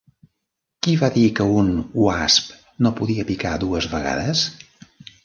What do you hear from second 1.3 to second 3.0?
que un WASP no